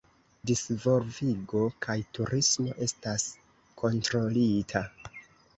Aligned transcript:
Disvolvigo 0.51 1.61
kaj 1.87 1.97
turismo 2.19 2.73
estas 2.87 3.27
kontrolita. 3.83 4.83